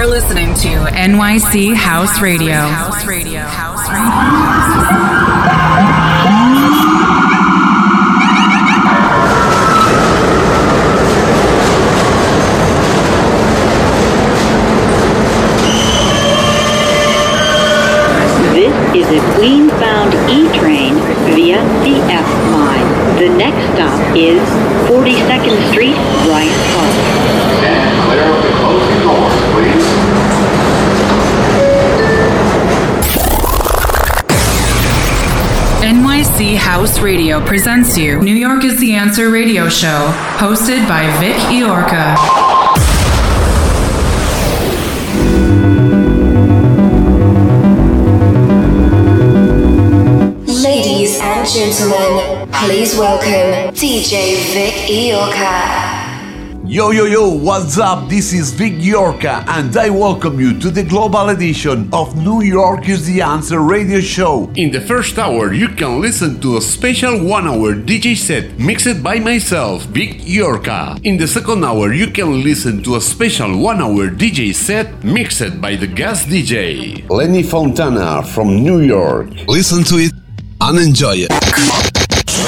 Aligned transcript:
You're 0.00 0.08
listening 0.08 0.54
to 0.54 0.68
NYC 0.92 1.74
House 1.74 2.22
Radio. 2.22 2.54
House 2.54 3.04
Radio. 3.04 3.40
House 3.40 3.86
Radio. 3.90 4.00
This 18.54 18.72
is 18.96 19.22
a 19.22 19.34
Queens-bound 19.36 20.14
E-train 20.30 20.94
via 21.34 21.62
the 21.84 22.00
F 22.10 22.26
line. 22.50 23.18
The 23.18 23.28
next 23.36 23.74
stop 23.74 24.16
is 24.16 24.40
House 36.40 37.00
Radio 37.00 37.38
presents 37.44 37.98
you 37.98 38.18
New 38.22 38.34
York 38.34 38.64
is 38.64 38.80
the 38.80 38.94
Answer 38.94 39.28
radio 39.28 39.68
show, 39.68 40.10
hosted 40.38 40.88
by 40.88 41.04
Vic 41.20 41.36
Iorca. 41.52 42.16
Ladies 50.64 51.20
and 51.20 51.46
gentlemen, 51.46 52.48
please 52.52 52.96
welcome 52.96 53.74
DJ 53.74 54.36
Vic 54.54 54.72
Iorca. 54.88 55.79
Yo, 56.70 56.92
yo, 56.92 57.04
yo, 57.04 57.28
what's 57.28 57.78
up? 57.78 58.08
This 58.08 58.32
is 58.32 58.52
Vic 58.52 58.74
Yorka, 58.74 59.44
and 59.48 59.76
I 59.76 59.90
welcome 59.90 60.38
you 60.38 60.56
to 60.60 60.70
the 60.70 60.84
global 60.84 61.30
edition 61.30 61.90
of 61.92 62.16
New 62.16 62.42
York 62.42 62.88
is 62.88 63.04
the 63.06 63.20
Answer 63.22 63.58
radio 63.58 63.98
show. 63.98 64.48
In 64.54 64.70
the 64.70 64.80
first 64.80 65.18
hour, 65.18 65.52
you 65.52 65.66
can 65.70 66.00
listen 66.00 66.40
to 66.42 66.58
a 66.58 66.60
special 66.60 67.26
one 67.26 67.48
hour 67.48 67.74
DJ 67.74 68.16
set 68.16 68.56
mixed 68.56 69.02
by 69.02 69.18
myself, 69.18 69.82
Vic 69.86 70.20
Yorka. 70.20 71.04
In 71.04 71.16
the 71.16 71.26
second 71.26 71.64
hour, 71.64 71.92
you 71.92 72.06
can 72.06 72.44
listen 72.44 72.84
to 72.84 72.94
a 72.94 73.00
special 73.00 73.58
one 73.58 73.82
hour 73.82 74.06
DJ 74.08 74.54
set 74.54 75.02
mixed 75.02 75.60
by 75.60 75.74
the 75.74 75.88
guest 75.88 76.28
DJ. 76.28 77.02
Lenny 77.10 77.42
Fontana 77.42 78.22
from 78.22 78.62
New 78.62 78.78
York. 78.78 79.26
Listen 79.48 79.82
to 79.82 79.96
it 79.96 80.12
and 80.60 80.78
enjoy 80.78 81.14
it. 81.26 81.89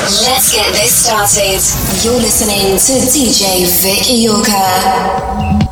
Let's 0.03 0.53
get 0.53 0.67
this 0.73 1.07
started. 1.07 1.63
You're 2.05 2.21
listening 2.21 2.77
to 2.77 2.93
DJ 3.07 3.65
Vic 3.83 4.03
Iorca. 4.11 5.72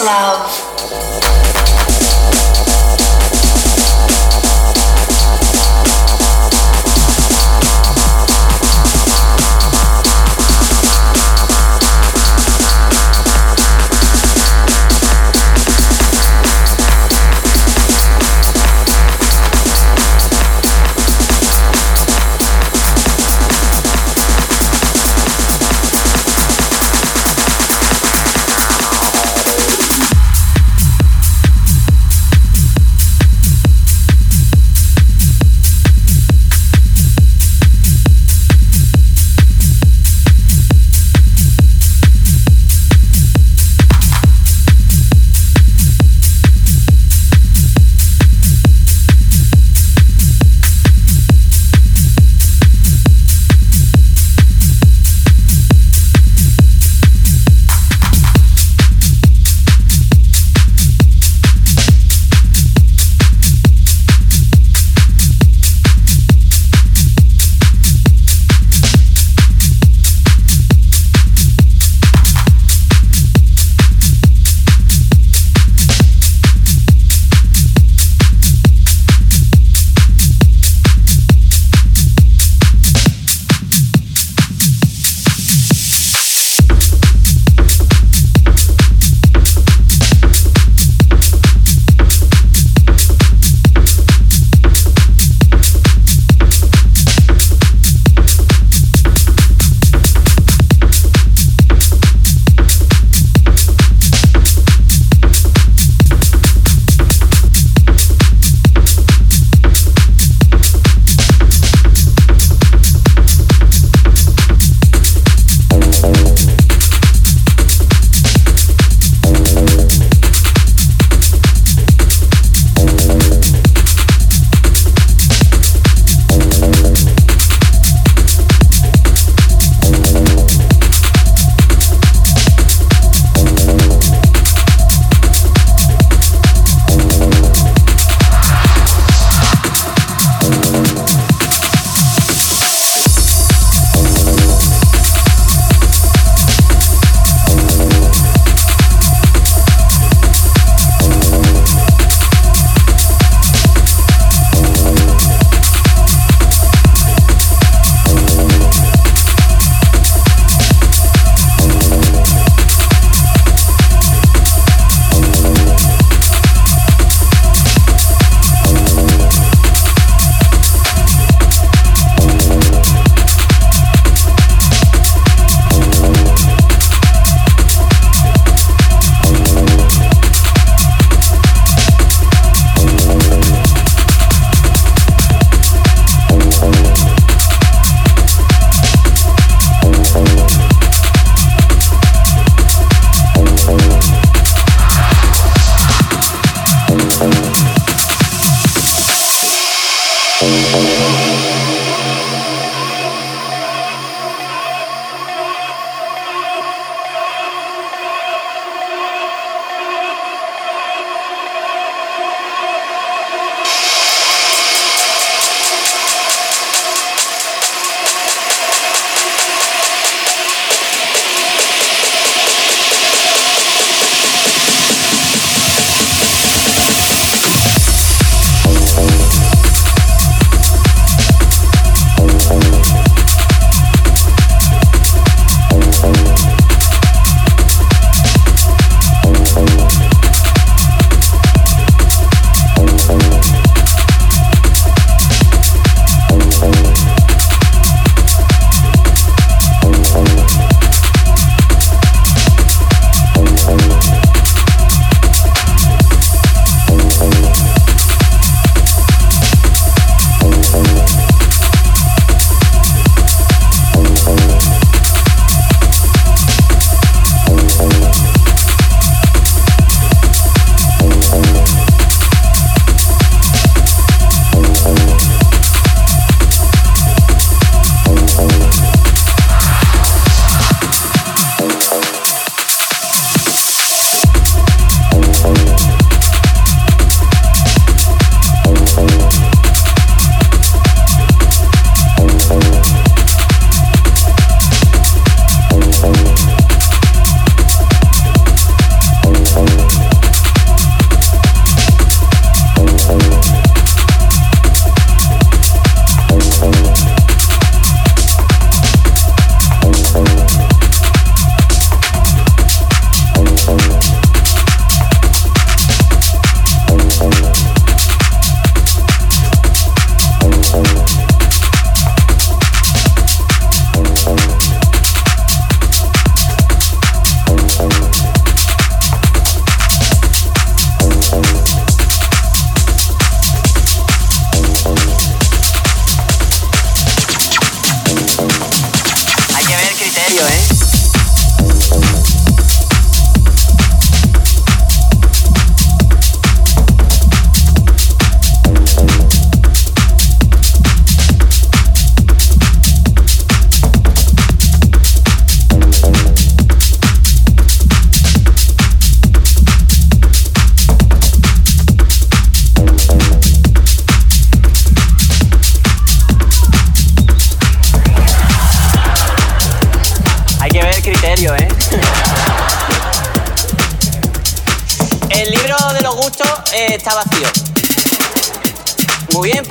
First 0.00 0.39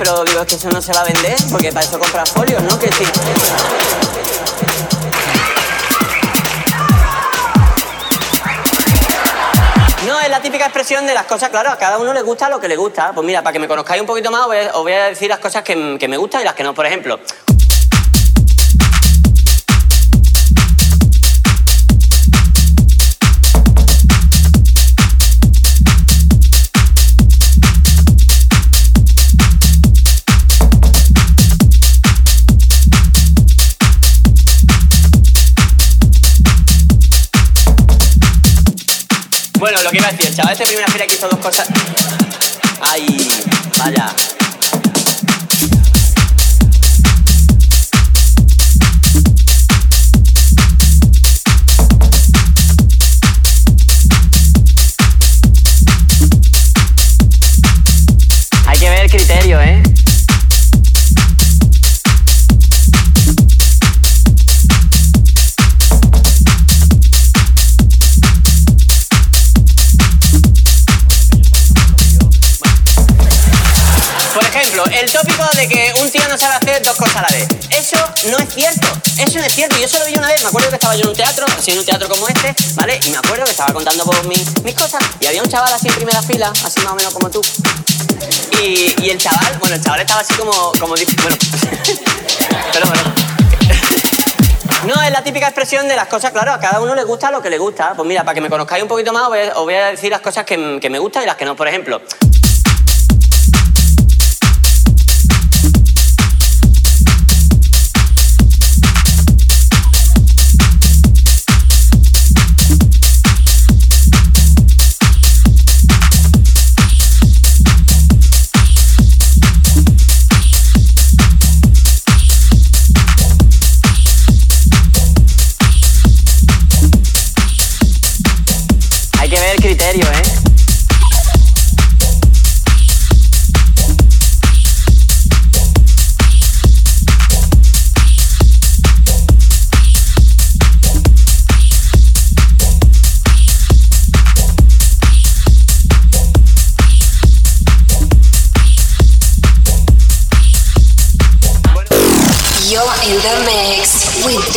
pero 0.00 0.24
digo, 0.24 0.40
es 0.40 0.46
que 0.46 0.54
eso 0.54 0.70
no 0.70 0.80
se 0.80 0.94
va 0.94 1.02
a 1.02 1.04
vender, 1.04 1.36
porque 1.50 1.70
para 1.72 1.84
eso 1.84 1.98
compras 1.98 2.30
folios, 2.30 2.62
¿no? 2.62 2.78
Que 2.78 2.90
sí. 2.90 3.04
No, 10.06 10.18
es 10.20 10.30
la 10.30 10.40
típica 10.40 10.64
expresión 10.64 11.06
de 11.06 11.12
las 11.12 11.26
cosas, 11.26 11.50
claro, 11.50 11.68
a 11.68 11.76
cada 11.76 11.98
uno 11.98 12.14
le 12.14 12.22
gusta 12.22 12.48
lo 12.48 12.58
que 12.58 12.66
le 12.66 12.76
gusta. 12.76 13.12
Pues 13.12 13.26
mira, 13.26 13.42
para 13.42 13.52
que 13.52 13.58
me 13.58 13.68
conozcáis 13.68 14.00
un 14.00 14.06
poquito 14.06 14.30
más, 14.30 14.46
os 14.46 14.82
voy 14.82 14.92
a, 14.94 15.04
decir 15.10 15.28
las 15.28 15.38
cosas 15.38 15.62
que, 15.62 15.98
que 16.00 16.08
me 16.08 16.16
gustan 16.16 16.40
y 16.40 16.44
las 16.44 16.54
que 16.54 16.62
no. 16.62 16.72
Por 16.72 16.86
ejemplo, 16.86 17.20
Bueno, 39.70 39.84
lo 39.84 39.90
que 39.92 39.98
iba 39.98 40.08
a 40.08 40.10
decir, 40.10 40.26
el 40.26 40.34
chaval 40.34 40.52
este 40.52 40.64
primera 40.64 40.88
fila 40.88 41.06
que 41.06 41.14
hizo 41.14 41.28
dos 41.28 41.38
cosas. 41.38 41.68
Ay, 42.80 43.28
vaya. 43.78 44.12
Que 75.68 75.92
un 76.00 76.10
tío 76.10 76.22
no 76.28 76.38
sabe 76.38 76.54
hacer 76.54 76.82
dos 76.82 76.96
cosas 76.96 77.16
a 77.16 77.22
la 77.22 77.28
vez. 77.28 77.48
Eso 77.70 77.96
no 78.30 78.38
es 78.38 78.54
cierto. 78.54 78.86
Eso 79.18 79.38
no 79.38 79.44
es 79.44 79.54
cierto. 79.54 79.76
Yo 79.78 79.88
solo 79.88 80.06
vi 80.06 80.14
una 80.14 80.28
vez. 80.28 80.42
Me 80.42 80.48
acuerdo 80.48 80.68
que 80.68 80.76
estaba 80.76 80.94
yo 80.94 81.02
en 81.02 81.08
un 81.08 81.16
teatro, 81.16 81.46
así 81.56 81.72
en 81.72 81.78
un 81.78 81.84
teatro 81.84 82.08
como 82.08 82.28
este, 82.28 82.54
¿vale? 82.74 83.00
Y 83.04 83.10
me 83.10 83.18
acuerdo 83.18 83.44
que 83.44 83.50
estaba 83.50 83.72
contando 83.72 84.04
por 84.04 84.26
mis, 84.26 84.44
cosas. 84.74 85.02
Y 85.20 85.26
había 85.26 85.42
un 85.42 85.48
chaval 85.48 85.72
así 85.72 85.88
en 85.88 85.94
primera 85.94 86.22
fila, 86.22 86.52
así 86.64 86.80
más 86.80 86.92
o 86.92 86.94
menos 86.94 87.12
como 87.12 87.30
tú. 87.30 87.42
Y, 88.62 89.08
el 89.08 89.18
chaval, 89.18 89.56
bueno, 89.58 89.74
el 89.76 89.82
chaval 89.82 90.00
estaba 90.00 90.20
así 90.20 90.34
como, 90.34 90.52
bueno. 90.78 90.96
pero 92.72 92.86
bueno. 92.86 93.02
No, 94.86 95.02
es 95.02 95.10
la 95.10 95.22
típica 95.22 95.46
expresión 95.46 95.88
de 95.88 95.96
las 95.96 96.08
cosas, 96.08 96.30
claro, 96.30 96.52
a 96.52 96.60
cada 96.60 96.80
uno 96.80 96.94
le 96.94 97.04
gusta 97.04 97.30
lo 97.30 97.42
que 97.42 97.50
le 97.50 97.58
gusta. 97.58 97.92
Pues 97.94 98.08
mira, 98.08 98.24
para 98.24 98.34
que 98.34 98.40
me 98.40 98.48
conozcáis 98.48 98.82
un 98.82 98.88
poquito 98.88 99.12
más, 99.12 99.24
os 99.24 99.64
voy 99.64 99.74
a, 99.74 99.86
decir 99.86 100.10
las 100.10 100.20
cosas 100.20 100.44
que 100.44 100.56
me 100.56 100.98
gustan 100.98 101.24
y 101.24 101.26
las 101.26 101.36
que 101.36 101.44
no. 101.44 101.54
Por 101.54 101.68
ejemplo, 101.68 102.00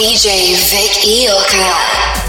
DJ 0.03 0.51
Vic 0.69 1.07
Iorka. 1.07 2.22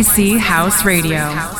NYC 0.00 0.38
House 0.38 0.82
Radio. 0.86 1.59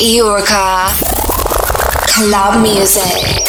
Iorka. 0.00 0.92
Club 2.06 2.60
music. 2.60 3.45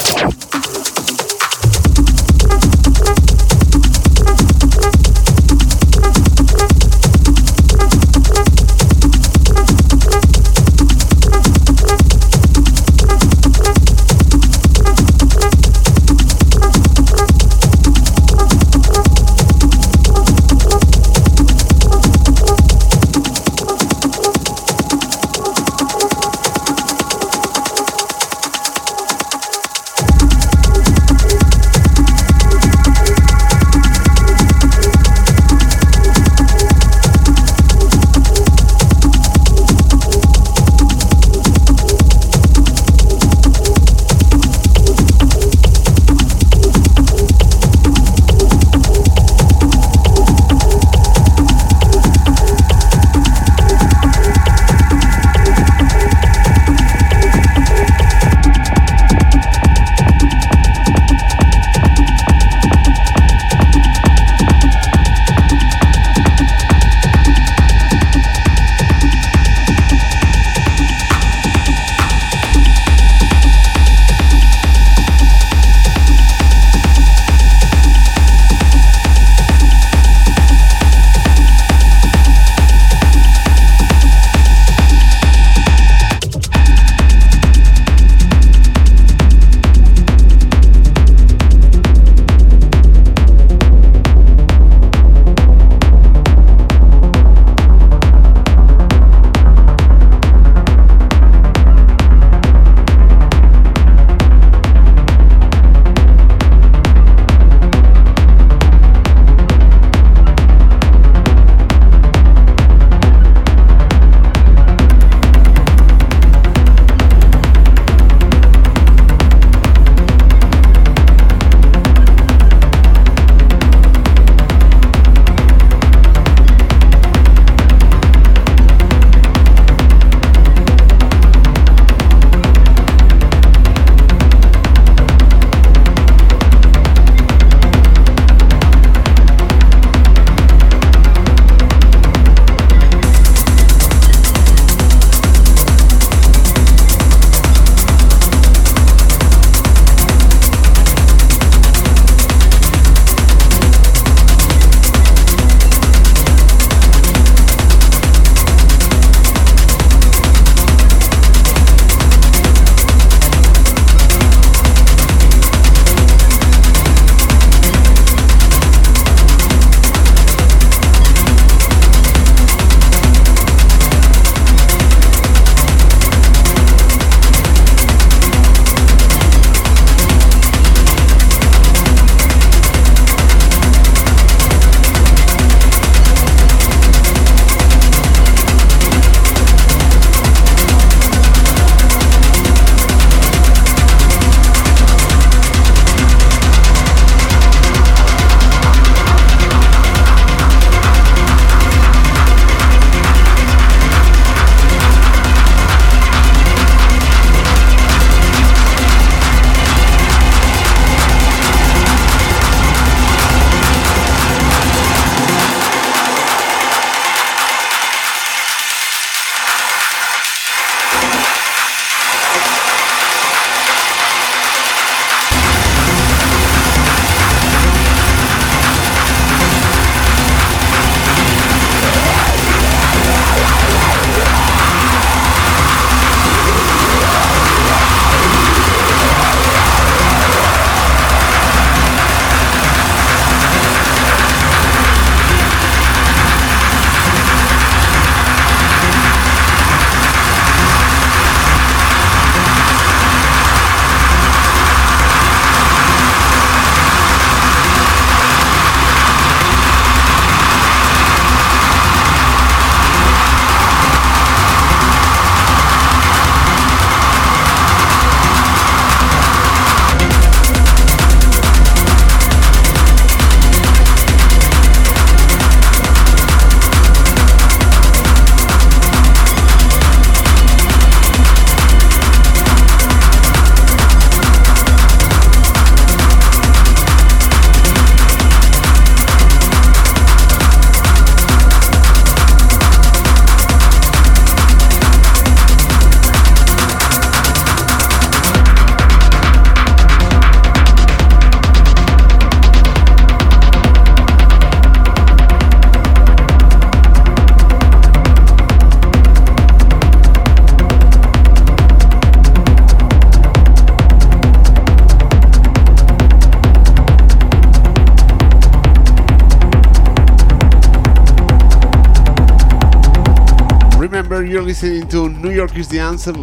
Listening 324.47 324.87
to 324.87 325.09
New 325.09 325.31
York 325.31 325.57
is 325.57 325.67
the 325.67 325.79
answer. 325.79 326.13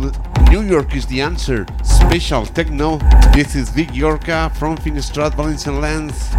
New 0.51 0.63
York 0.63 0.97
is 0.97 1.05
the 1.05 1.21
answer. 1.21 1.67
Special 1.83 2.47
techno. 2.47 2.97
This 3.35 3.55
is 3.55 3.69
Vic 3.69 3.89
Iorka 3.89 4.51
from 4.57 4.79
Finestrat 4.79 5.35
Valencian 5.35 5.79
Lands. 5.83 6.33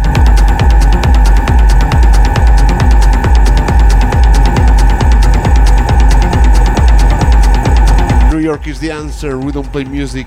New 8.32 8.40
York 8.40 8.66
is 8.66 8.80
the 8.80 8.90
answer. 8.90 9.38
We 9.38 9.52
don't 9.52 9.70
play 9.70 9.84
music 9.84 10.26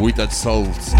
without 0.00 0.30
souls. 0.30 0.94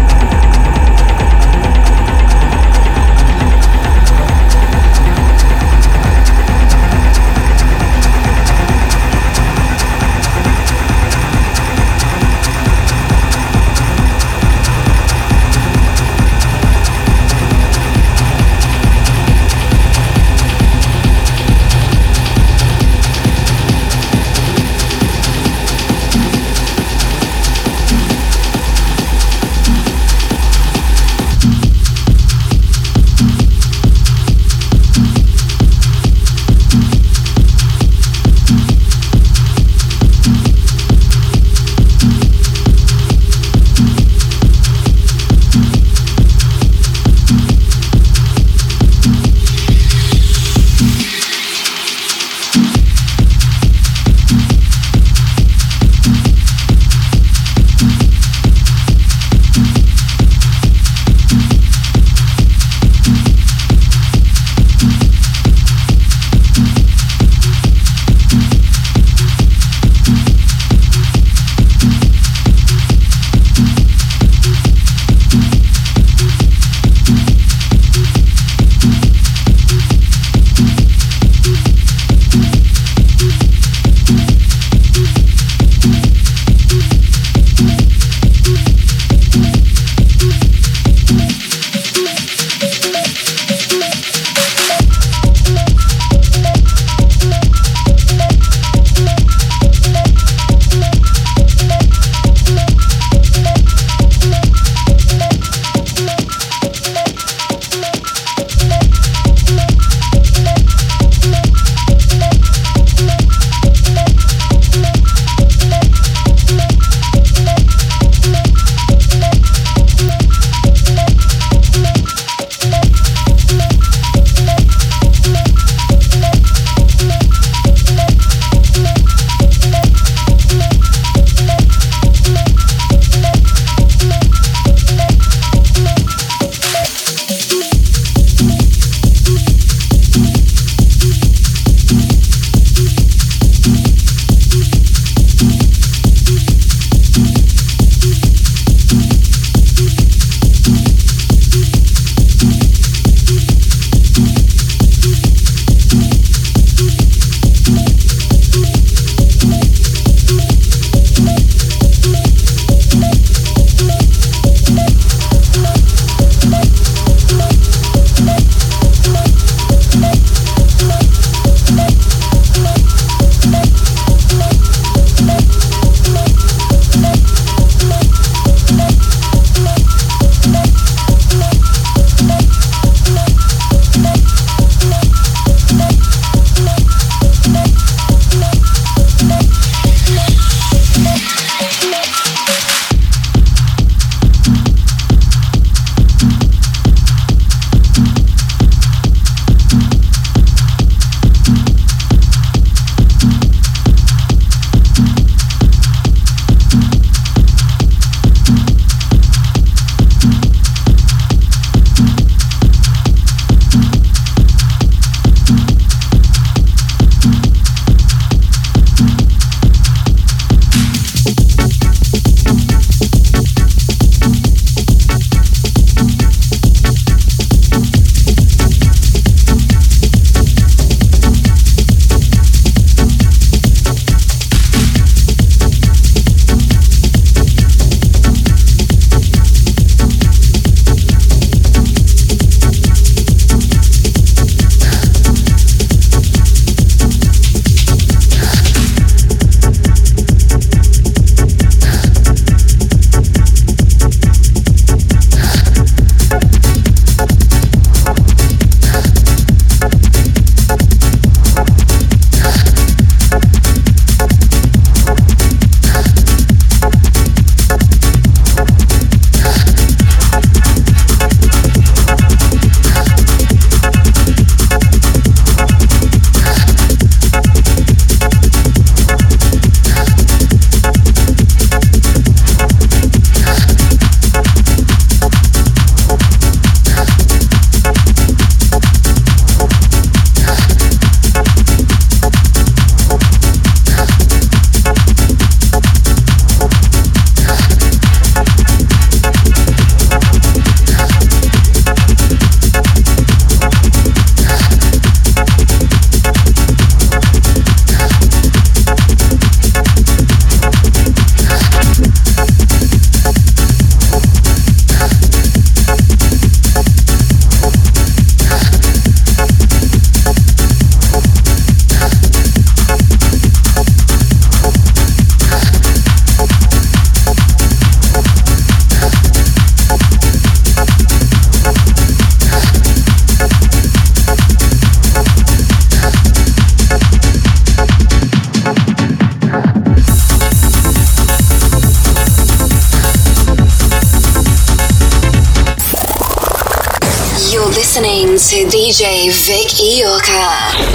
DJ 349.51 349.57
Vic 349.57 349.79
Iorka. 349.99 350.90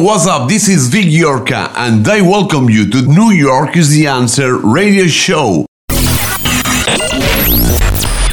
Yo, 0.00 0.06
what's 0.06 0.26
up? 0.26 0.48
This 0.48 0.66
is 0.66 0.88
Vic 0.88 1.08
Iorka, 1.08 1.72
and 1.76 2.08
I 2.08 2.22
welcome 2.22 2.70
you 2.70 2.88
to 2.88 3.02
New 3.02 3.32
York 3.32 3.76
is 3.76 3.90
the 3.90 4.06
Answer 4.06 4.56
radio 4.56 5.06
show. 5.06 5.66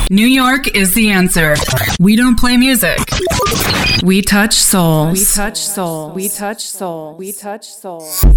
New 0.10 0.28
York 0.28 0.74
is 0.74 0.94
the 0.94 1.10
answer. 1.10 1.56
We 2.00 2.16
don't 2.16 2.40
play 2.40 2.56
music. 2.56 3.00
We 4.02 4.22
touch 4.22 4.54
souls. 4.54 5.20
We 5.20 5.26
touch 5.26 5.58
soul. 5.58 6.12
We 6.12 6.30
touch 6.30 6.62
soul. 6.62 7.16
We 7.16 7.34
touch 7.34 7.66
soul. 7.66 8.02
We 8.06 8.12
touch 8.14 8.30
soul. 8.30 8.37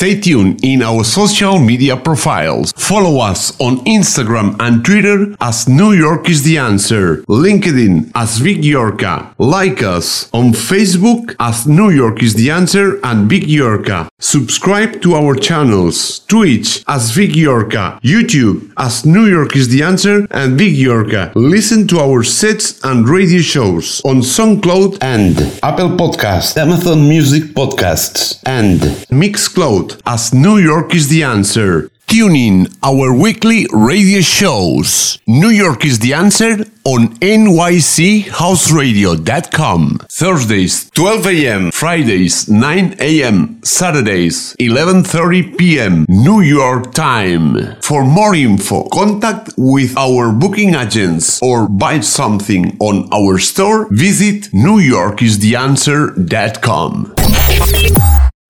Stay 0.00 0.18
tuned 0.18 0.64
in 0.64 0.80
our 0.80 1.04
social 1.04 1.58
media 1.58 1.94
profiles. 1.94 2.72
Follow 2.72 3.20
us 3.20 3.52
on 3.60 3.84
Instagram 3.84 4.56
and 4.58 4.82
Twitter 4.82 5.36
as 5.42 5.68
New 5.68 5.92
York 5.92 6.26
is 6.26 6.42
the 6.42 6.56
Answer, 6.56 7.18
LinkedIn 7.28 8.10
as 8.14 8.38
Vic 8.38 8.62
Iorka. 8.62 9.34
Like 9.36 9.82
us 9.82 10.30
on 10.32 10.52
Facebook 10.54 11.36
as 11.38 11.66
New 11.66 11.90
York 11.90 12.22
is 12.22 12.32
the 12.32 12.50
Answer 12.50 12.98
and 13.04 13.28
Vic 13.28 13.42
Iorka. 13.42 14.08
Subscribe 14.18 15.02
to 15.02 15.12
our 15.16 15.34
channels, 15.34 16.20
Twitch 16.20 16.82
as 16.88 17.10
Vic 17.10 17.32
Iorka, 17.32 18.00
YouTube 18.00 18.72
as 18.78 19.04
New 19.04 19.26
York 19.26 19.54
is 19.54 19.68
the 19.68 19.82
Answer 19.82 20.26
and 20.30 20.56
Vic 20.56 20.76
Iorka. 20.76 21.30
Listen 21.34 21.86
to 21.88 21.98
our 21.98 22.22
sets 22.22 22.82
and 22.84 23.06
radio 23.06 23.42
shows 23.42 24.00
on 24.06 24.22
SoundCloud 24.22 24.96
and 25.02 25.36
Apple 25.62 25.90
Podcasts, 25.90 26.56
Amazon 26.56 27.06
Music 27.06 27.52
Podcasts, 27.52 28.40
and 28.46 28.80
Mixcloud 29.10 29.89
as 30.06 30.32
New 30.32 30.58
York 30.58 30.94
is 30.94 31.08
the 31.08 31.22
Answer. 31.22 31.90
Tune 32.10 32.34
in 32.34 32.66
our 32.82 33.14
weekly 33.14 33.68
radio 33.72 34.20
shows. 34.20 35.20
New 35.28 35.50
York 35.50 35.84
is 35.84 36.00
the 36.00 36.12
answer 36.12 36.64
on 36.82 37.14
nychouseradio.com. 37.20 40.00
Thursdays 40.10 40.90
12 40.90 41.26
a.m., 41.28 41.70
Fridays 41.70 42.48
9 42.48 42.96
a.m., 42.98 43.60
Saturdays 43.62 44.56
11:30 44.58 45.56
p.m. 45.56 46.04
New 46.08 46.40
York 46.40 46.92
time. 46.94 47.76
For 47.80 48.04
more 48.04 48.34
info, 48.34 48.88
contact 48.88 49.50
with 49.56 49.96
our 49.96 50.32
booking 50.32 50.74
agents 50.74 51.40
or 51.40 51.68
buy 51.68 52.00
something 52.00 52.76
on 52.80 53.08
our 53.12 53.38
store, 53.38 53.86
visit 53.92 54.50
newyorkistheanswer.com. 54.50 57.14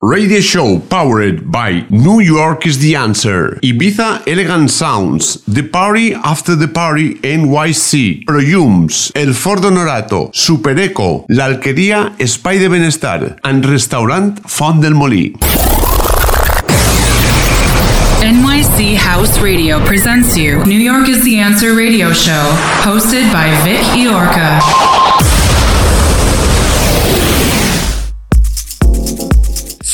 Radio 0.03 0.41
show 0.41 0.79
powered 0.89 1.53
by 1.53 1.85
New 1.91 2.21
York 2.21 2.67
is 2.67 2.79
the 2.79 2.97
answer. 2.97 3.59
Ibiza 3.63 4.27
Elegant 4.27 4.71
Sounds, 4.71 5.45
The 5.45 5.63
Party 5.63 6.15
After 6.15 6.57
the 6.57 6.69
Party 6.69 7.17
NYC, 7.17 8.25
Proyums, 8.25 9.13
El 9.15 9.35
Ford 9.35 9.61
Honorato, 9.63 10.31
Super 10.35 10.79
Eco, 10.79 11.27
La 11.29 11.45
Alquería 11.45 12.17
Espai 12.19 12.59
de 12.59 12.69
Benestar, 12.71 13.37
and 13.45 13.63
Restaurant 13.67 14.41
Font 14.49 14.81
del 14.81 14.95
Molí. 14.95 15.35
NYC 18.23 18.97
House 18.97 19.39
Radio 19.41 19.85
presents 19.85 20.35
you 20.35 20.65
New 20.65 20.81
York 20.81 21.11
is 21.11 21.23
the 21.25 21.39
Answer 21.39 21.75
radio 21.75 22.11
show, 22.15 22.49
hosted 22.85 23.31
by 23.35 23.51
Vic 23.65 23.83
Iorka. 23.93 25.39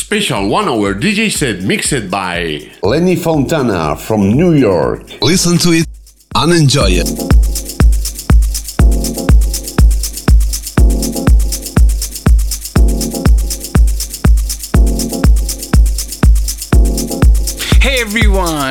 Special 0.07 0.49
one 0.49 0.69
hour 0.69 0.95
DJ 0.95 1.33
set 1.33 1.65
mixed 1.65 2.09
by 2.09 2.61
Lenny 2.81 3.17
Fontana 3.17 3.97
from 3.97 4.31
New 4.31 4.53
York. 4.53 5.21
Listen 5.21 5.59
to 5.59 5.73
it 5.73 5.85
and 6.37 6.53
enjoy 6.53 6.91
it. 6.91 7.09
Hey 17.83 18.01
everyone, 18.01 18.66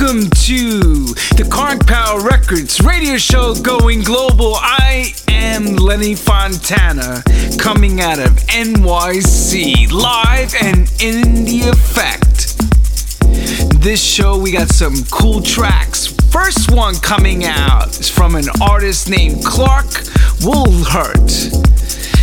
welcome 0.00 0.30
to 0.30 1.06
the 1.34 1.48
Karn 1.50 1.78
Power 1.80 2.20
Records 2.20 2.80
radio 2.82 3.16
show 3.16 3.54
going 3.54 4.02
global. 4.02 4.54
I 4.54 5.12
am 5.28 5.74
Lenny 5.74 6.14
Fontana 6.14 7.22
coming 7.58 8.00
out 8.00 8.20
of 8.20 8.30
NYC 8.46 9.90
live 9.90 10.54
and 10.62 10.80
in 11.00 11.44
the 11.44 11.68
effect. 11.70 12.58
This 13.82 14.02
show 14.02 14.38
we 14.38 14.52
got 14.52 14.68
some 14.68 14.94
cool 15.10 15.42
tracks. 15.42 16.06
First 16.30 16.70
one 16.70 16.94
coming 16.96 17.44
out 17.44 17.88
is 17.98 18.08
from 18.08 18.36
an 18.36 18.46
artist 18.60 19.10
named 19.10 19.44
Clark 19.44 19.86
Woolhurt. 20.40 21.77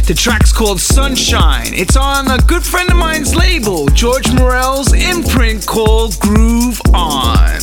The 0.05 0.13
track's 0.13 0.53
called 0.53 0.79
Sunshine. 0.79 1.73
It's 1.73 1.97
on 1.97 2.29
a 2.29 2.37
good 2.37 2.63
friend 2.63 2.91
of 2.91 2.95
mine's 2.95 3.35
label, 3.35 3.87
George 3.87 4.31
Morel's 4.33 4.93
imprint 4.93 5.65
called 5.65 6.19
Groove 6.19 6.79
On. 6.93 7.59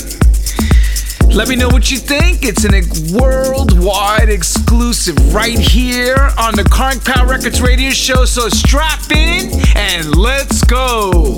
Let 1.28 1.46
me 1.46 1.54
know 1.54 1.68
what 1.68 1.92
you 1.92 1.98
think. 1.98 2.40
It's 2.42 2.64
a 2.64 2.82
worldwide 3.16 4.28
exclusive 4.28 5.32
right 5.32 5.56
here 5.56 6.30
on 6.36 6.56
the 6.56 6.64
Karn 6.64 6.98
Power 6.98 7.28
Records 7.28 7.62
radio 7.62 7.90
show. 7.90 8.24
So 8.24 8.48
strap 8.48 9.12
in 9.12 9.52
and 9.76 10.16
let's 10.16 10.64
go. 10.64 11.36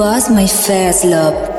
Was 0.00 0.30
my 0.30 0.46
first 0.46 1.04
love. 1.04 1.49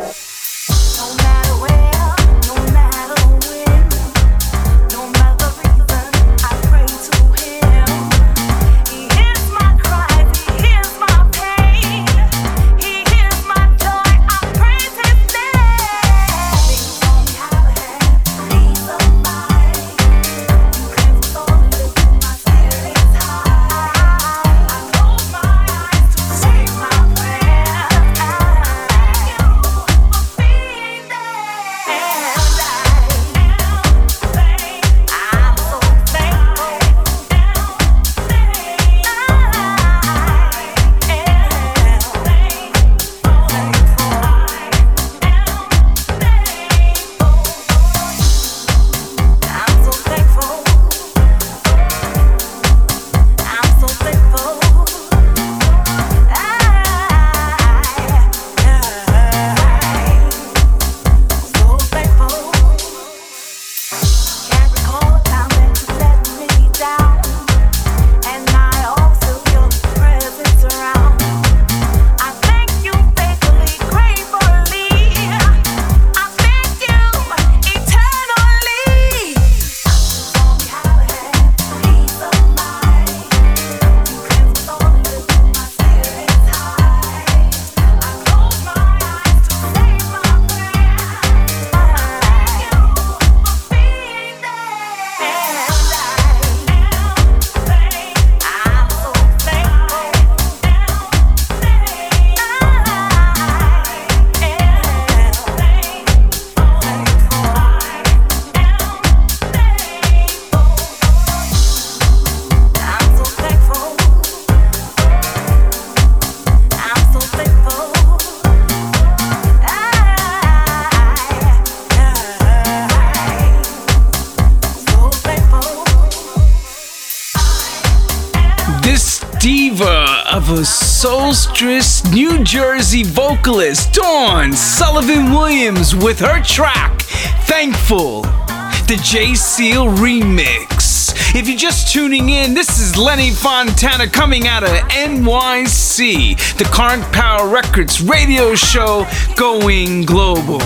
Jersey 132.91 133.03
vocalist, 133.03 133.93
Dawn 133.93 134.51
Sullivan 134.51 135.31
Williams, 135.31 135.95
with 135.95 136.19
her 136.19 136.43
track, 136.43 137.03
Thankful, 137.47 138.23
the 138.23 138.99
J 139.01 139.33
Seal 139.33 139.85
remix. 139.85 141.13
If 141.33 141.47
you're 141.47 141.57
just 141.57 141.93
tuning 141.93 142.27
in, 142.31 142.53
this 142.53 142.81
is 142.81 142.97
Lenny 142.97 143.31
Fontana 143.31 144.09
coming 144.09 144.45
out 144.45 144.63
of 144.63 144.71
NYC, 144.89 146.57
the 146.57 146.65
Current 146.65 147.03
Power 147.13 147.47
Records 147.47 148.01
radio 148.01 148.55
show 148.55 149.07
going 149.37 150.03
global. 150.03 150.59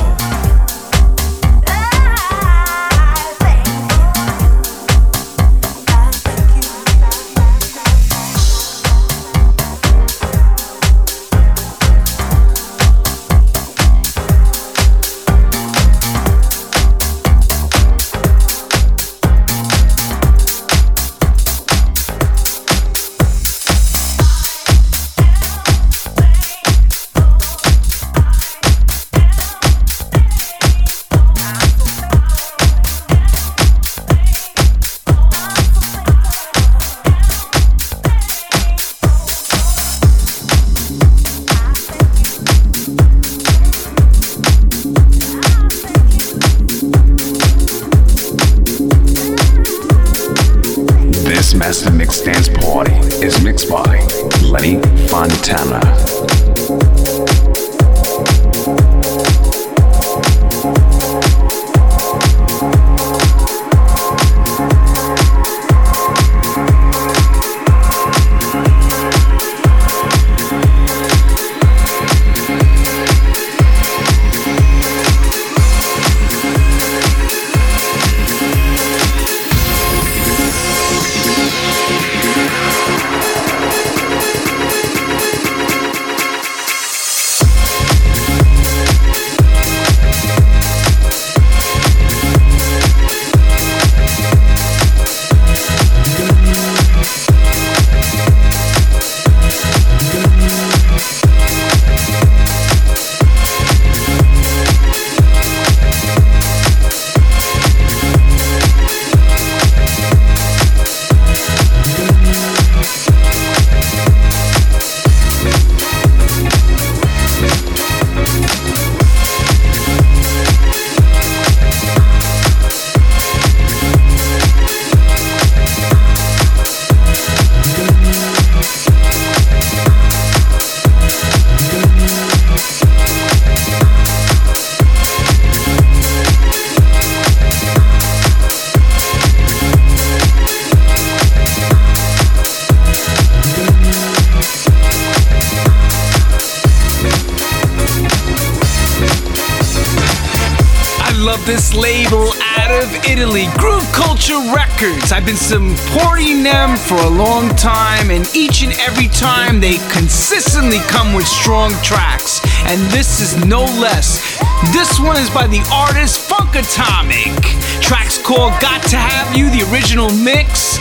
For 156.77 156.95
a 156.95 157.09
long 157.09 157.49
time, 157.55 158.09
and 158.11 158.27
each 158.35 158.63
and 158.63 158.73
every 158.79 159.07
time 159.07 159.59
they 159.59 159.77
consistently 159.89 160.79
come 160.87 161.13
with 161.13 161.27
strong 161.27 161.71
tracks. 161.83 162.39
And 162.65 162.79
this 162.91 163.21
is 163.21 163.45
no 163.45 163.61
less. 163.79 164.39
This 164.73 164.99
one 164.99 165.17
is 165.17 165.29
by 165.29 165.47
the 165.47 165.61
artist 165.71 166.29
Funkatomic. 166.29 167.41
Tracks 167.81 168.17
called 168.21 168.53
Got 168.61 168.83
to 168.89 168.97
Have 168.97 169.35
You, 169.37 169.49
the 169.49 169.69
original 169.71 170.11
mix. 170.11 170.77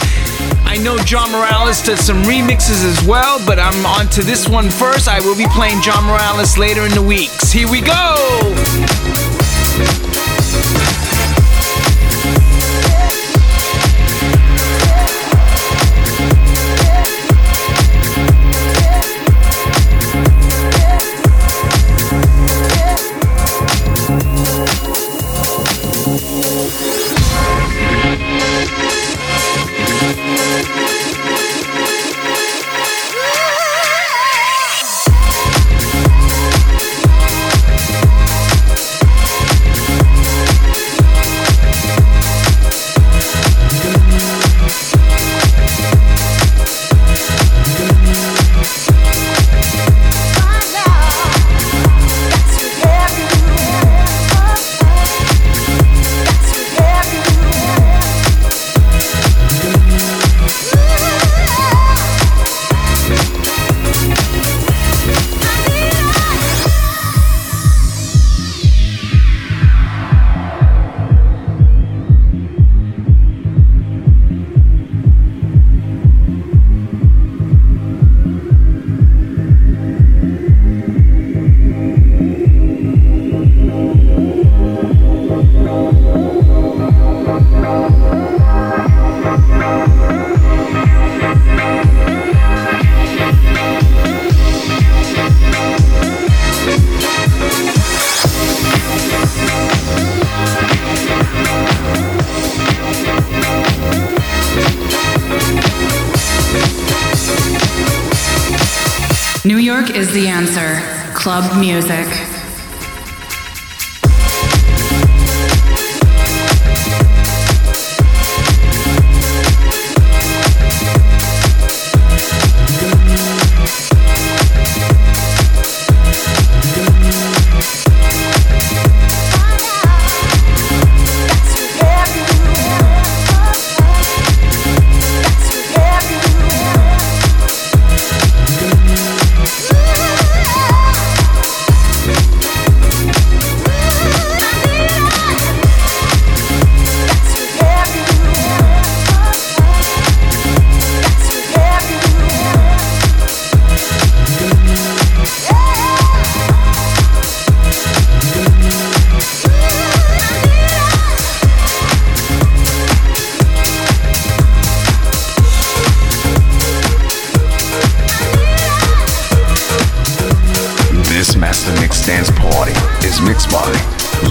I 0.65 0.79
know 0.79 0.97
John 0.99 1.31
Morales 1.31 1.83
does 1.83 2.01
some 2.01 2.23
remixes 2.23 2.85
as 2.85 3.07
well, 3.07 3.41
but 3.47 3.59
I'm 3.59 3.87
on 3.87 4.09
to 4.11 4.23
this 4.23 4.49
one 4.49 4.71
first. 4.71 5.09
I 5.09 5.21
will 5.21 5.37
be 5.37 5.47
playing 5.49 5.81
John 5.83 6.05
Morales 6.05 6.59
later 6.59 6.83
in 6.83 6.93
the 6.93 7.03
weeks. 7.03 7.53
Here 7.53 7.71
we 7.71 7.81
go! 7.81 8.84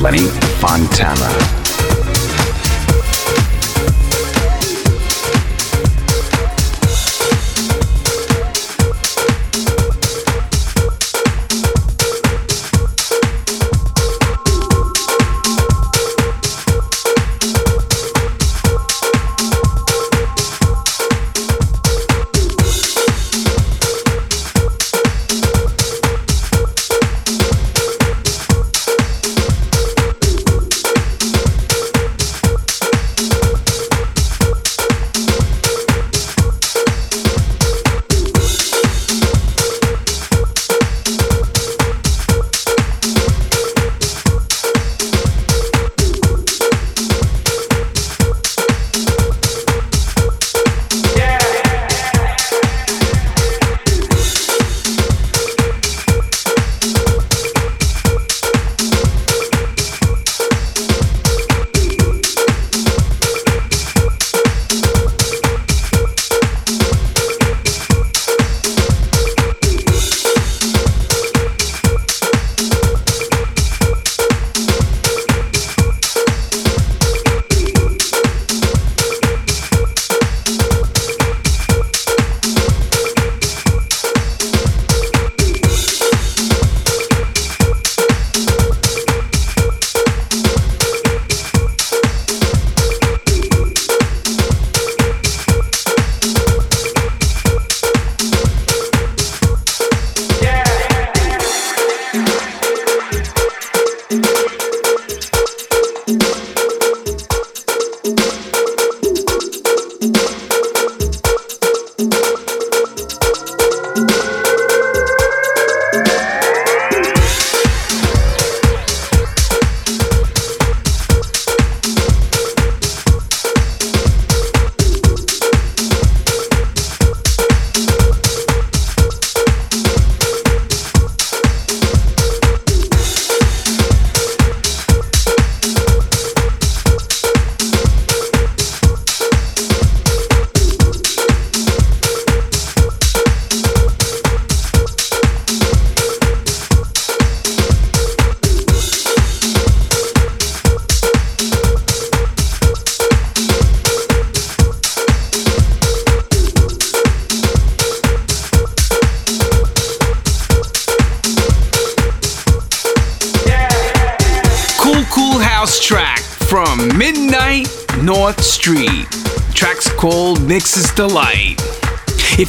Mix's 0.04 1.63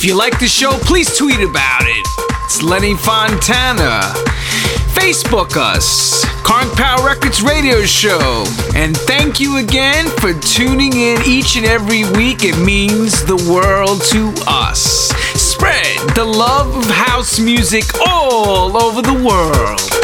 If 0.05 0.09
you 0.09 0.19
like 0.19 0.39
the 0.39 0.47
show, 0.47 0.77
please 0.81 1.17
tweet 1.17 1.41
about 1.41 1.85
it. 1.85 2.07
It's 2.45 2.63
Lenny 2.63 2.95
Fontana. 2.95 4.03
Facebook 4.93 5.57
us, 5.57 6.27
Conk 6.43 6.71
Power 6.77 7.07
Records 7.07 7.41
Radio 7.41 7.81
Show. 7.87 8.45
And 8.75 8.95
thank 8.95 9.41
you 9.41 9.57
again 9.57 10.05
for 10.19 10.35
tuning 10.35 10.93
in 10.93 11.23
each 11.25 11.57
and 11.57 11.65
every 11.65 12.05
week. 12.19 12.45
It 12.45 12.59
means 12.63 13.25
the 13.25 13.51
world 13.51 14.03
to 14.13 14.35
us. 14.47 15.09
Spread 15.41 15.97
the 16.15 16.25
love 16.27 16.77
of 16.77 16.85
house 16.85 17.41
music 17.41 17.85
all 18.07 18.77
over 18.77 19.01
the 19.01 19.15
world. 19.15 20.04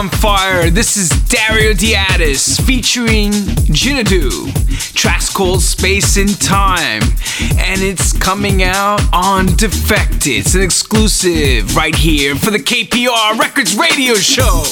On 0.00 0.08
Fire. 0.08 0.70
This 0.70 0.96
is 0.96 1.10
Dario 1.28 1.74
D'Attis 1.74 2.58
featuring 2.60 3.32
Jinadu. 3.68 4.50
Track's 4.94 5.28
called 5.28 5.60
Space 5.60 6.16
and 6.16 6.40
Time, 6.40 7.02
and 7.58 7.82
it's 7.82 8.16
coming 8.16 8.62
out 8.62 9.02
on 9.12 9.44
Defected. 9.56 10.38
It's 10.38 10.54
an 10.54 10.62
exclusive 10.62 11.76
right 11.76 11.94
here 11.94 12.34
for 12.34 12.50
the 12.50 12.58
KPR 12.58 13.38
Records 13.38 13.76
Radio 13.76 14.14
Show. 14.14 14.64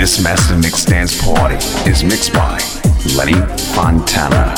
This 0.00 0.24
Master 0.24 0.56
Mix 0.56 0.86
Dance 0.86 1.22
Party 1.22 1.56
is 1.86 2.02
mixed 2.02 2.32
by 2.32 2.58
Lenny 3.14 3.34
Fontana. 3.74 4.54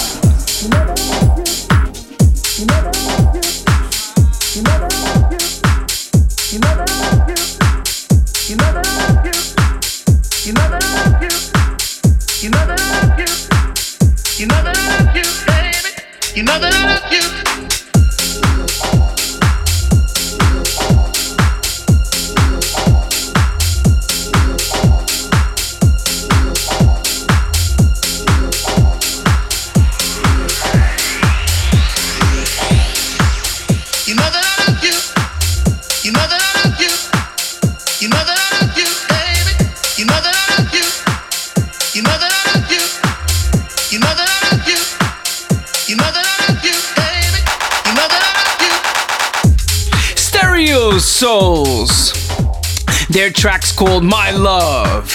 Called 53.85 54.05
My 54.05 54.31
Love. 54.31 55.11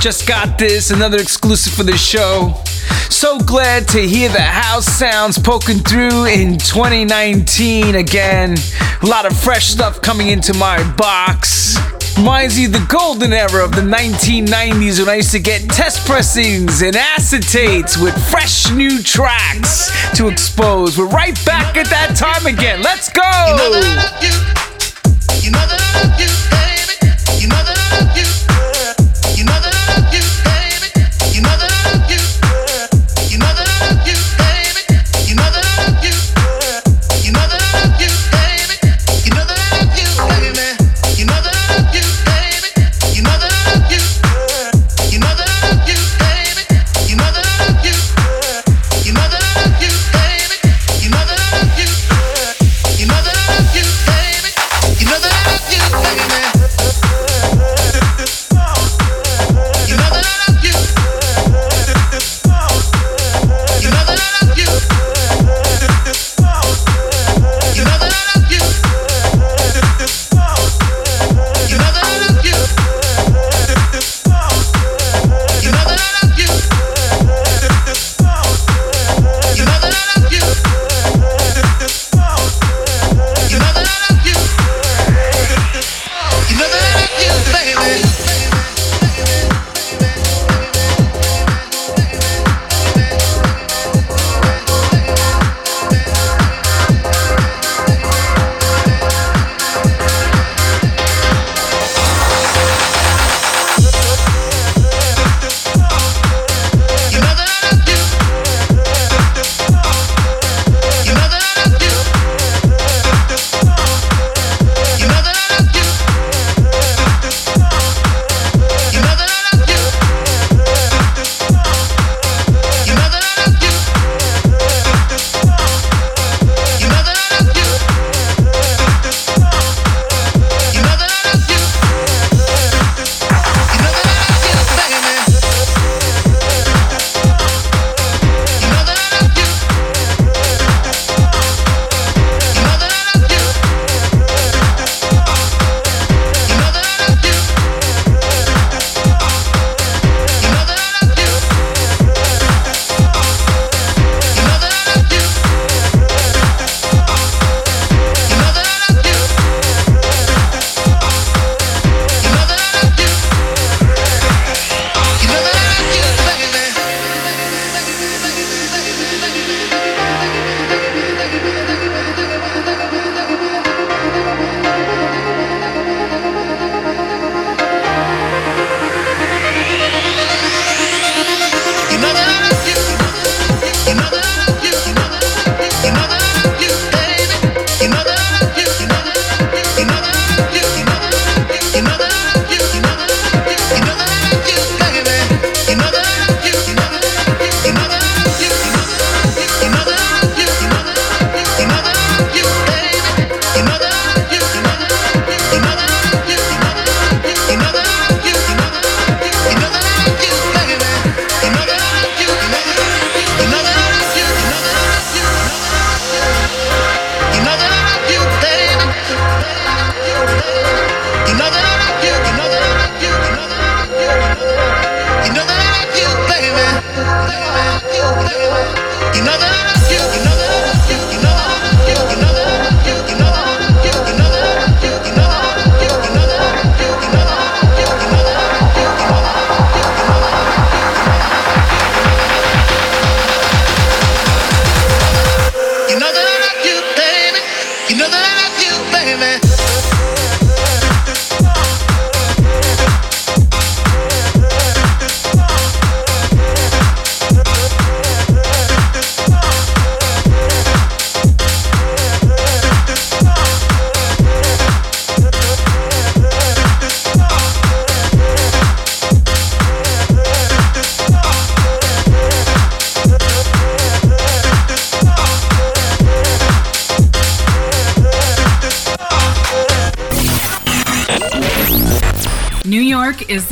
Just 0.00 0.26
got 0.26 0.58
this, 0.58 0.90
another 0.90 1.18
exclusive 1.18 1.72
for 1.74 1.84
the 1.84 1.96
show. 1.96 2.52
So 3.08 3.38
glad 3.38 3.86
to 3.90 4.00
hear 4.00 4.28
the 4.30 4.40
house 4.40 4.84
sounds 4.84 5.38
poking 5.38 5.78
through 5.78 6.24
in 6.24 6.58
2019 6.58 7.94
again. 7.94 8.56
A 9.02 9.06
lot 9.06 9.26
of 9.26 9.38
fresh 9.38 9.66
stuff 9.66 10.02
coming 10.02 10.26
into 10.26 10.52
my 10.54 10.82
box. 10.94 11.76
Reminds 12.16 12.56
me 12.58 12.64
of 12.64 12.72
the 12.72 12.84
golden 12.88 13.32
era 13.32 13.64
of 13.64 13.70
the 13.70 13.82
1990s 13.82 14.98
when 14.98 15.08
I 15.08 15.14
used 15.14 15.30
to 15.30 15.38
get 15.38 15.70
test 15.70 16.04
pressings 16.04 16.82
and 16.82 16.96
acetates 16.96 18.02
with 18.02 18.14
fresh 18.28 18.72
new 18.72 19.00
tracks 19.04 19.92
to 20.16 20.26
expose. 20.26 20.98
We're 20.98 21.06
right 21.06 21.38
back 21.46 21.76
at 21.76 21.86
that 21.90 22.16
time 22.16 22.46
again. 22.46 22.82
Let's 22.82 23.08
go! 23.08 23.22
You 25.44 25.52
know 25.52 26.33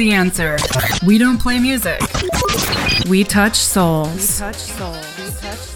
the 0.02 0.12
answer. 0.12 0.56
We 1.06 1.16
don't 1.16 1.38
play 1.40 1.60
music. 1.60 2.00
We 3.08 3.22
touch 3.22 3.54
souls. 3.54 4.08
We 4.08 4.36
touch 4.46 4.56
soul. 4.56 4.92
We 4.94 5.30
touch 5.30 5.58
soul. 5.58 5.71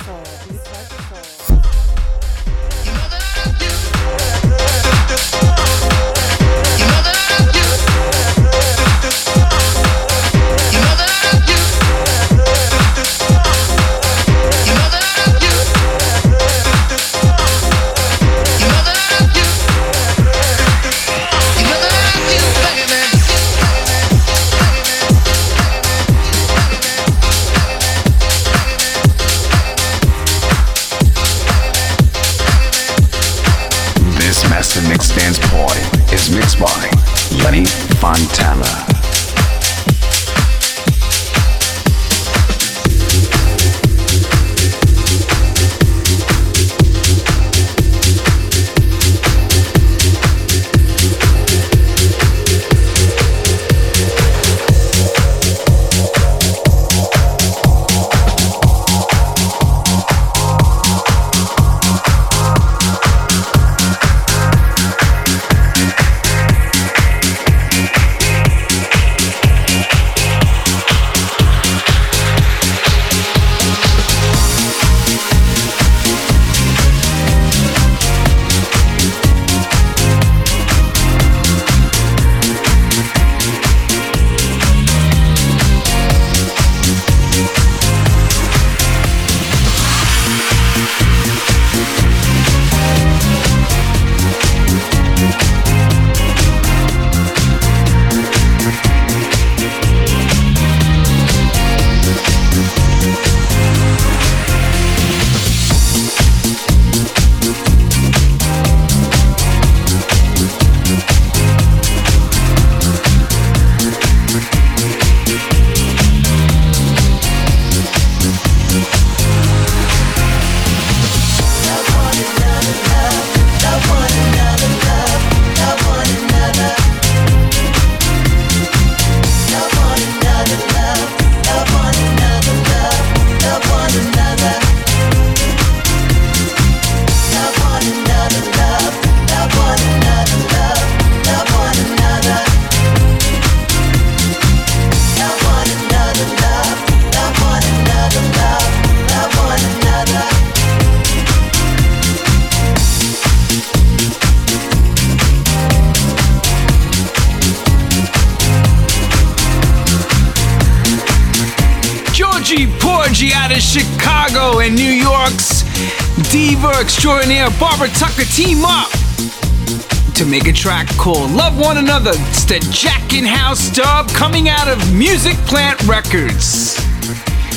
motherfucker 168.16 168.36
team 168.36 168.64
up 168.64 170.14
to 170.14 170.24
make 170.24 170.46
a 170.46 170.52
track 170.52 170.88
called 170.96 171.30
Love 171.30 171.58
One 171.58 171.76
Another. 171.76 172.12
It's 172.14 172.44
the 172.44 172.58
Jack 172.70 173.12
in 173.12 173.24
House 173.24 173.70
dub 173.70 174.08
coming 174.10 174.48
out 174.48 174.68
of 174.68 174.94
Music 174.94 175.36
Plant 175.46 175.82
Records. 175.86 176.76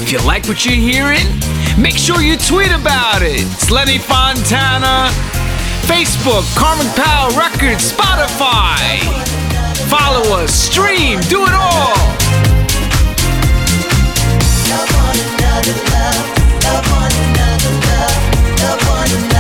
If 0.01 0.11
you 0.11 0.19
like 0.19 0.47
what 0.47 0.65
you're 0.65 0.75
hearing, 0.75 1.25
make 1.77 1.95
sure 1.95 2.21
you 2.21 2.37
tweet 2.37 2.71
about 2.71 3.21
it. 3.21 3.41
It's 3.41 3.71
Lenny 3.71 3.97
Fontana, 3.97 5.09
Facebook, 5.87 6.43
Carmen 6.55 6.87
Powell 6.95 7.31
Records, 7.37 7.91
Spotify. 7.91 8.99
Follow 9.89 10.37
us, 10.37 10.53
stream, 10.53 11.19
do 11.29 11.43
it 11.43 11.53
all. 11.53 11.95
Love 14.67 14.89
one 14.91 15.19
another, 15.23 15.75
love, 15.87 16.25
love 16.63 16.85
one 16.91 17.13
another, 17.23 17.71
love, 17.87 18.61
love 18.61 18.81
one 18.87 19.23
another. 19.23 19.38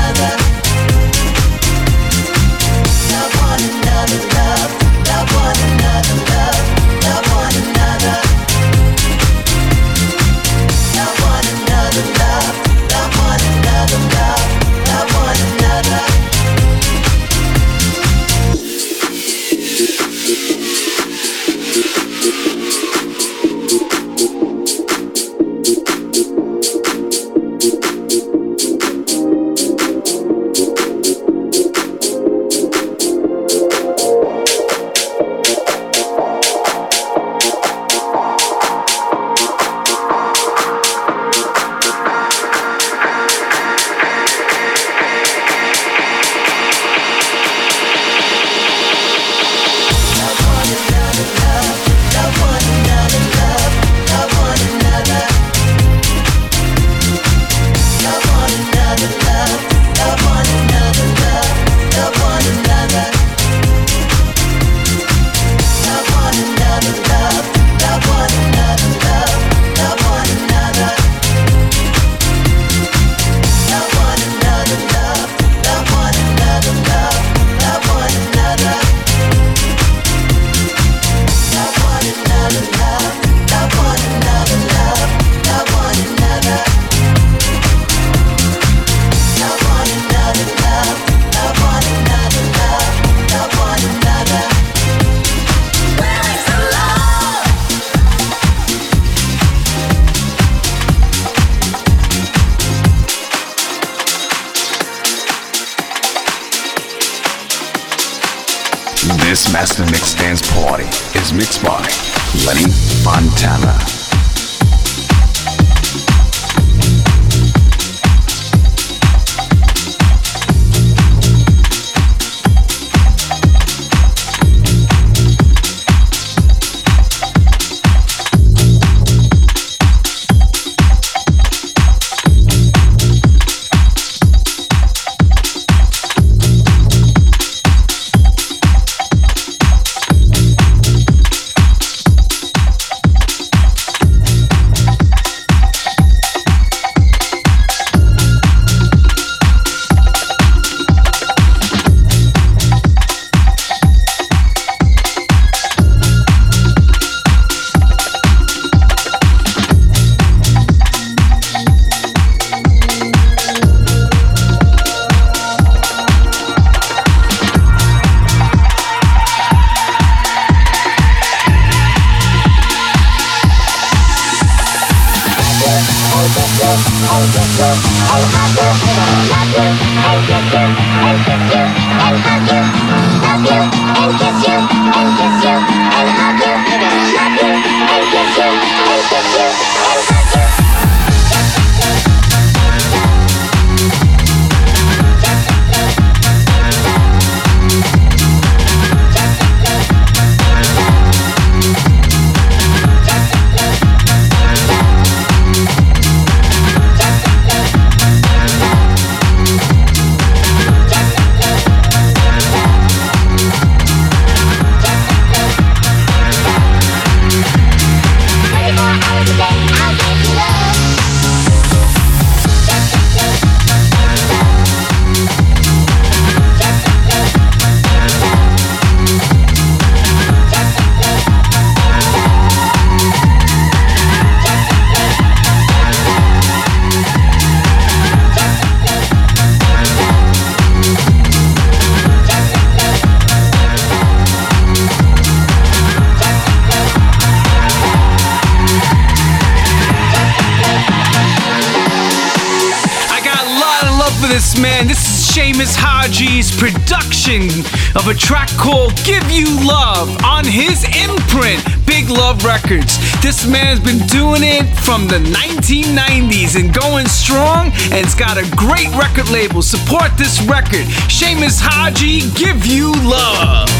The 265.09 265.17
1990s 265.17 266.55
and 266.55 266.71
going 266.71 267.07
strong, 267.07 267.71
and 267.91 268.05
it's 268.05 268.13
got 268.13 268.37
a 268.37 268.47
great 268.55 268.89
record 268.95 269.29
label. 269.31 269.63
Support 269.63 270.15
this 270.17 270.39
record. 270.43 270.85
Seamus 271.09 271.59
Haji, 271.59 272.29
Give 272.37 272.63
You 272.63 272.91
Love. 272.91 273.78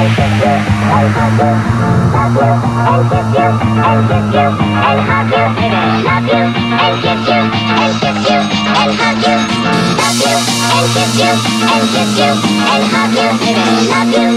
and 0.00 0.16
kiss 0.16 0.32
you 0.40 0.54
and 0.96 1.12
love 1.12 1.36
you 1.36 1.60
and 2.12 3.12
kiss 3.12 3.28
you 3.36 3.48
and 3.84 4.00
kiss 4.08 4.26
you 4.32 4.46
and 4.80 5.00
hug 5.06 5.28
you, 5.30 5.44
love 6.08 6.30
you 6.30 6.42
and 6.80 6.96
kiss 7.04 7.20
you 7.28 7.40
and 7.60 7.94
kiss 8.00 8.20
you 8.28 8.40
and 8.80 8.92
hug 8.96 9.20
you, 9.20 9.36
love 10.00 10.16
kiss 11.92 12.16
you 12.16 12.30
and 12.72 12.84
hug 12.92 13.12
you, 13.12 13.28
love 13.90 14.12
you. 14.16 14.29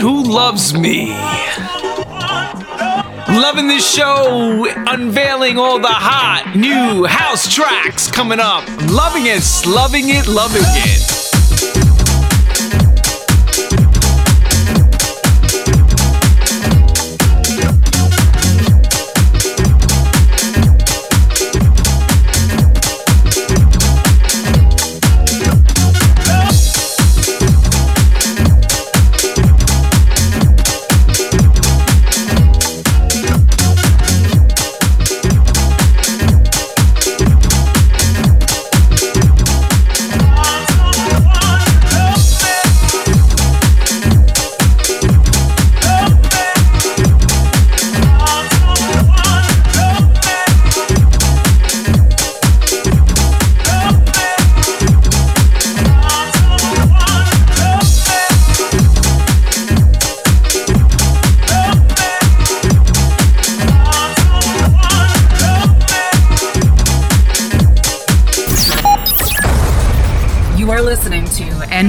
Who 0.00 0.22
Loves 0.22 0.74
Me. 0.74 1.10
Loving 3.28 3.66
this 3.66 3.92
show, 3.92 4.66
unveiling 4.86 5.58
all 5.58 5.80
the 5.80 5.88
hot 5.88 6.54
new 6.54 7.04
house 7.04 7.52
tracks 7.52 8.08
coming 8.10 8.38
up. 8.38 8.64
Loving 8.90 9.26
it, 9.26 9.42
loving 9.66 10.10
it, 10.10 10.28
loving 10.28 10.62
it. 10.62 11.17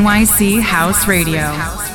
NYC 0.09 0.59
House 0.59 1.07
Radio. 1.07 1.88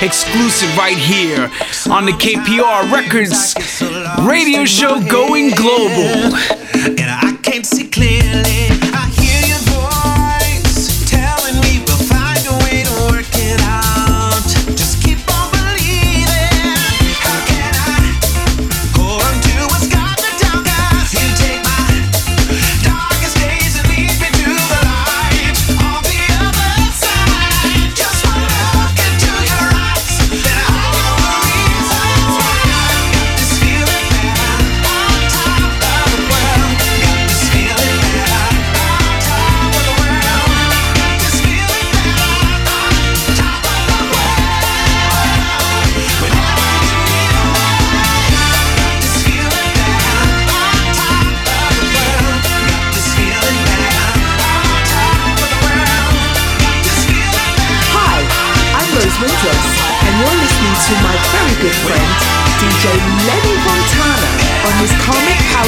exclusive 0.00 0.76
right 0.76 0.96
here 0.96 1.50
on 1.90 2.04
the 2.04 2.12
KPR 2.12 2.90
Records 2.92 3.54
radio 4.24 4.64
show 4.64 5.00
Going 5.08 5.50
Global. 5.50 6.57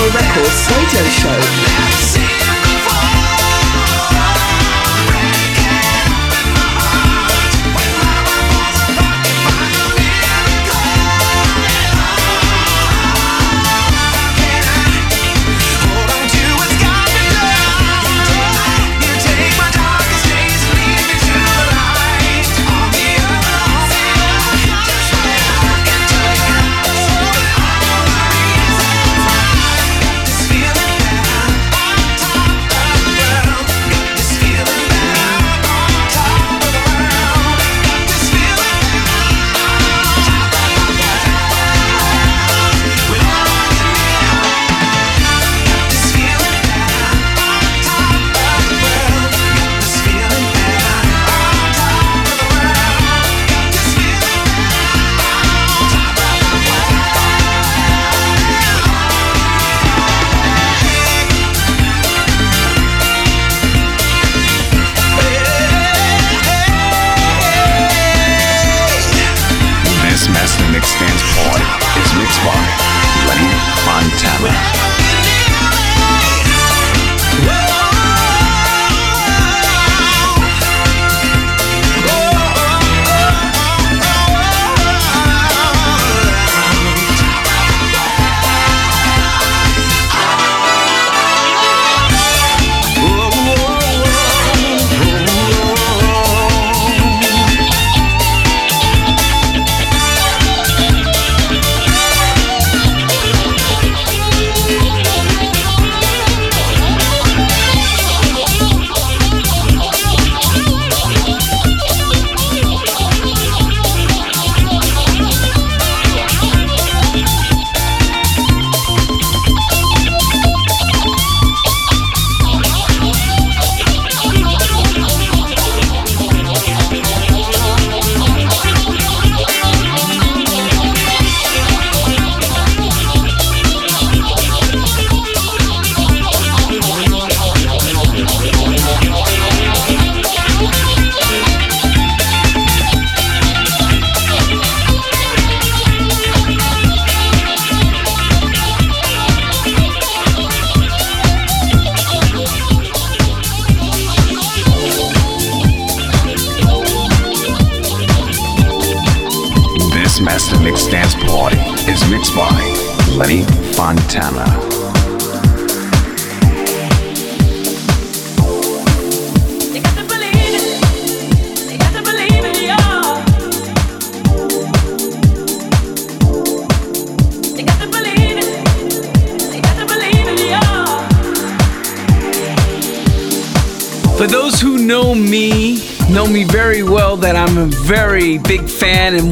Records 0.09 0.71
radio 0.71 1.05
show. 1.11 2.50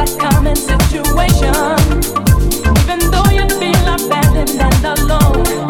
Situation, 0.00 1.52
even 2.80 3.10
though 3.10 3.28
you 3.30 3.46
feel 3.60 3.94
abandoned 3.94 4.58
and 4.58 4.84
alone. 4.98 5.69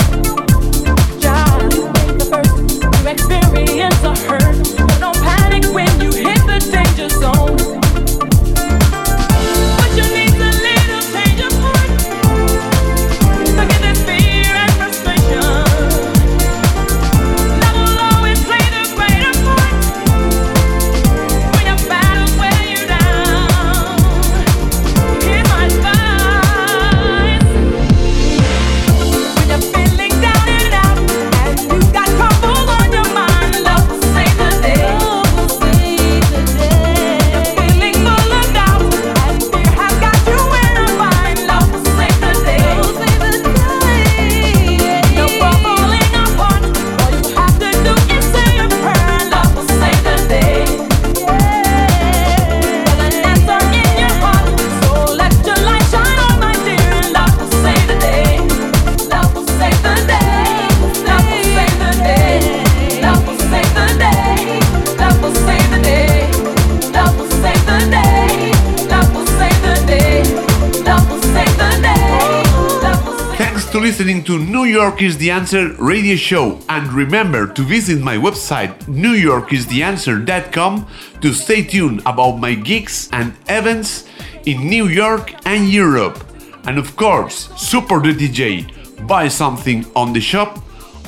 Is 75.01 75.19
the 75.19 75.31
Answer 75.31 75.75
radio 75.79 76.17
show 76.17 76.59
and 76.69 76.93
remember 76.93 77.47
to 77.47 77.63
visit 77.63 78.01
my 78.01 78.17
website 78.17 78.77
newyorkistheanswer.com 78.85 80.87
to 81.21 81.33
stay 81.33 81.63
tuned 81.63 82.01
about 82.07 82.39
my 82.39 82.55
gigs 82.55 83.09
and 83.13 83.33
events 83.49 84.07
in 84.47 84.69
New 84.69 84.89
York 84.89 85.35
and 85.47 85.69
Europe. 85.69 86.25
And 86.65 86.79
of 86.79 86.97
course, 86.97 87.51
support 87.57 88.05
the 88.05 88.15
DJ. 88.15 88.67
Buy 89.07 89.29
something 89.29 89.87
on 89.97 90.13
the 90.13 90.21
shop 90.21 90.59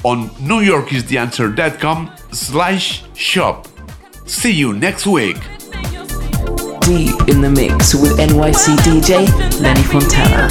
on 0.05 0.29
newyorkistheanswer.com 0.41 2.11
slash 2.33 3.05
shop. 3.15 3.69
See 4.27 4.53
you 4.53 4.73
next 4.73 5.07
week. 5.07 5.37
Deep 6.83 7.29
in 7.29 7.41
the 7.41 7.53
mix 7.55 7.95
with 7.95 8.19
NYC 8.19 8.77
DJ 8.79 9.29
Lenny 9.61 9.83
Fontana. 9.83 10.49